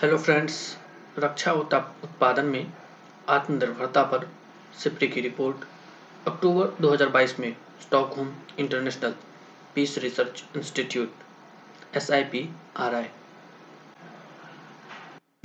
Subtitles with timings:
[0.00, 0.56] Hello friends
[1.18, 2.72] रक्षा उत्पादन में
[3.28, 4.28] आत्मनिर्भरता पर
[4.78, 5.56] सिप्री की रिपोर्ट।
[6.26, 9.14] अक्टूबर 2022 में Stockholm International
[9.74, 11.08] Peace Research Institute
[11.96, 12.24] S I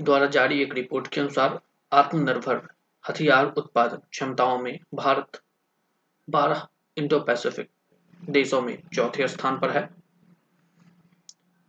[0.02, 1.60] द्वारा जारी एक रिपोर्ट के अनुसार
[1.92, 2.62] आत्मनिर्भर
[3.10, 5.42] हथियार उत्पादन क्षमताओं में भारत
[6.28, 7.70] 12 इंडो पैसिफिक
[8.30, 9.90] देशों में चौथे स्थान पर है।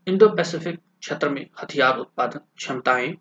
[0.07, 3.15] इंडो पैसिफिक क्षेत्र में हथियार उत्पादन क्षमताएँ,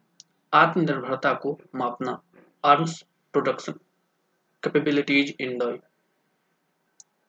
[0.53, 2.21] आत्मनिर्भरता को मापना
[2.66, 3.02] arms
[3.34, 3.73] production
[4.63, 5.80] capabilities in the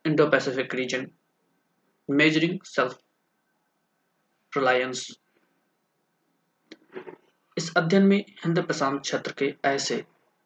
[0.07, 1.07] Indo Pacific region
[2.11, 2.99] measuring self
[4.57, 5.19] reliance
[7.57, 10.05] इस अध्ययन में हिंद प्रशांत क्षेत्र के ऐसे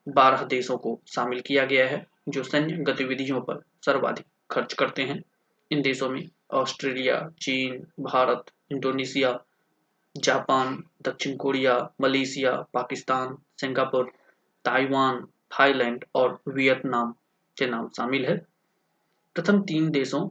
[0.08, 5.22] 12 देशों को शामिल किया गया है, जो सैन्य गतिविधियों पर सर्वाधिक खर्च करते हैं।
[5.70, 9.44] इन देशों में ऑस्ट्रेलिया, चीन, भारत, इंडोनेशिया
[10.16, 14.12] जापान, दक्षिण Korea, Malaysia, Pakistan, Singapore,
[14.64, 17.14] Taiwan, Thailand और वियतनाम
[17.58, 18.36] के नाम शामिल है।
[19.34, 20.28] प्रथम तीन देशों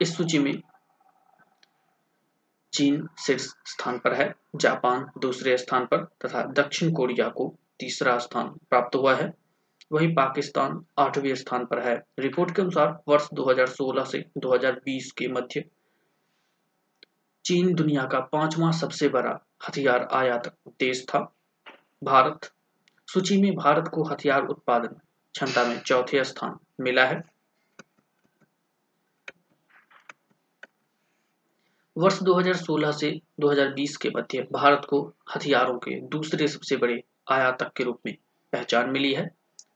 [0.00, 0.62] इस सूची में
[2.72, 8.48] चीन शीर्ष स्थान पर है, जापान दूसरे स्थान पर तथा दक्षिण कोरिया को तीसरा स्थान
[8.48, 9.34] प्राप्त हुआ है।
[9.92, 15.64] वहीं पाकिस्तान आठवें स्थान पर है। रिपोर्ट के अनुसार वर्ष 2016 से 2020 के मध्य
[17.44, 21.32] चीन दुनिया का पांचवा सबसे बड़ा हथियार आयातक देश था।
[22.04, 22.52] भारत,
[23.08, 24.94] सूची में भारत को हथियार उत्पादन
[25.34, 27.22] क्षमता में चौथे स्थान मिला है।
[31.96, 37.84] वर्ष 2016 से 2020 के मध्य भारत को हथियारों के दूसरे सबसे बड़े आयातक के
[37.84, 38.16] रूप में
[38.52, 39.30] पहचान मिली है।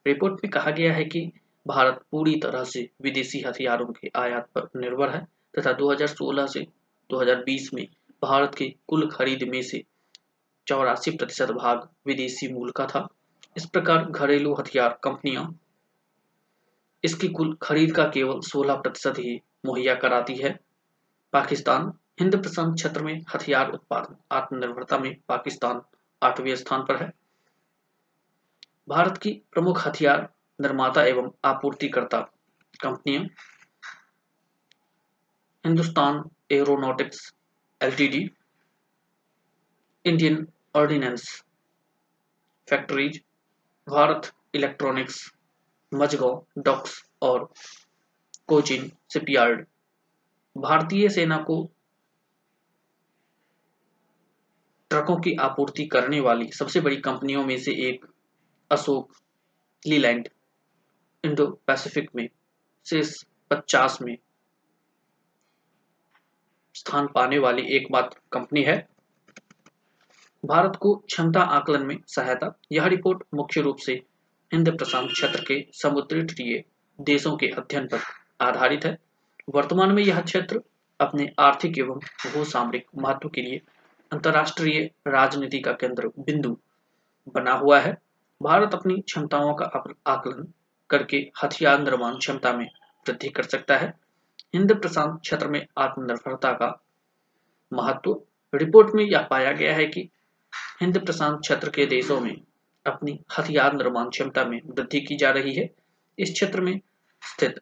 [0.06, 1.32] रिपोर्ट में कहा गया है कि
[1.66, 5.26] भारत पूरी तरह से विदेशी हथियारों के आयात पर निर्भर है
[5.58, 6.66] तथा 2016 से
[7.10, 7.86] 2020 में
[8.22, 9.84] भारत के कुल खरीद में से
[10.66, 13.06] चौरासी प्रतिशत भाग विदेशी मूल का था।
[13.56, 15.58] इस प्रकार घरेलू हथियार कंपनियाँ
[17.04, 20.58] इसकी कुल खरीद का केवल 16 प्रतिशत ही मुहैया कराती है।
[21.32, 25.80] पाकिस्तान हिंद प्रशांत क्षेत्र में हथियार उत्पादन आत्मनिर्भरता में पाकिस्तान
[26.22, 27.12] आठवें स्थान पर है।
[28.88, 30.28] भारत की प्रमुख हथियार
[30.60, 32.20] निर्माता एवं आपूर्तिकर्ता
[32.82, 33.22] कंपनियाँ
[35.64, 37.34] Hindustan Aeronautics
[37.82, 38.30] LTD
[40.04, 40.46] Indian
[40.76, 41.44] Ordnance
[42.68, 43.20] Factories
[43.88, 45.32] Bharat Electronics
[45.94, 47.52] Mazagon Docks और
[48.46, 49.66] कोचिन शिपयार्ड
[50.56, 51.70] भारतीय सेना को
[54.90, 58.06] ट्रकों की आपूर्ति करने वाली सबसे बड़ी कंपनियों में से एक
[58.70, 59.12] अशोक
[59.86, 60.28] लीलैंड
[61.24, 62.28] इंडो पैसिफिक में,
[62.86, 64.16] शेष पचास में।
[66.76, 68.76] स्थान पाने वाली एकमात्र कंपनी है।
[70.44, 73.92] भारत को क्षमता आकलन में सहायता। यह रिपोर्ट मुख्य रूप से
[74.52, 76.64] हिंद प्रशांत क्षेत्र के समुद्री तटीय
[77.00, 77.98] देशों के अध्ययन पर
[78.40, 78.98] आधारित है।
[79.54, 80.60] वर्तमान में यह क्षेत्र
[81.00, 81.98] अपने आर्थिक एवं
[82.32, 83.60] भू सामरिक महत्व के लिए
[84.12, 86.56] अंतर्राष्ट्रीय राजनीति का केंद्र बिंदु
[87.34, 87.98] बना हुआ है।
[88.42, 89.64] भारत अपनी क्षमताओं का
[90.06, 90.52] आकलन
[90.90, 92.66] करके हथियार निर्माण क्षमता में
[93.08, 93.94] वृद्धि कर सकता है।
[94.56, 96.84] हिंद प्रशांत क्षेत्र में आत्मनिर्भरता का
[97.72, 98.22] महत्व
[98.54, 100.08] रिपोर्ट में यह पाया गया है कि
[100.82, 102.40] हिंद प्रशांत क्षेत्र के देशों में
[102.86, 105.70] अपनी हथियार निर्माण क्षमता में वृद्धि की जा रही है।
[106.18, 106.80] इस क्षेत्र में
[107.22, 107.60] स्थित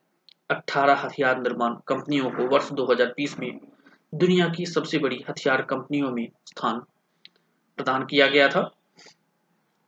[0.51, 3.61] 18 हथियार निर्माण कंपनियों को वर्ष 2020 में
[4.15, 6.81] दुनिया की सबसे बड़ी हथियार कंपनियों में स्थान
[7.77, 8.75] प्रदान किया गया था।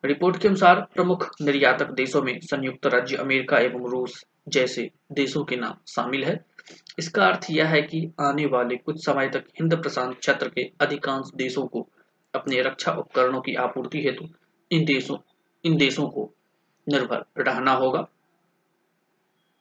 [0.05, 5.56] रिपोर्ट के अनुसार प्रमुख निर्यातक देशों में संयुक्त राज्य अमेरिका एवं रूस जैसे देशों के
[5.56, 6.56] नाम शामिल है।
[6.99, 11.31] इसका अर्थ यह है कि आने वाले कुछ समय तक हिंद प्रशांत क्षेत्र के अधिकांश
[11.37, 11.88] देशों को
[12.34, 14.28] अपने रक्षा उपकरणों की आपूर्ति हेतु
[14.71, 15.16] इन देशों
[15.65, 16.31] इन देशों को
[16.88, 18.06] निर्भर रहना होगा।